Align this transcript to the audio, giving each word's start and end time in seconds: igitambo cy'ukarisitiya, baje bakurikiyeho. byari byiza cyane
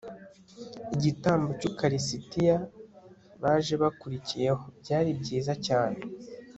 igitambo 0.95 1.49
cy'ukarisitiya, 1.59 2.57
baje 3.41 3.73
bakurikiyeho. 3.83 4.63
byari 4.81 5.09
byiza 5.19 5.53
cyane 5.67 5.99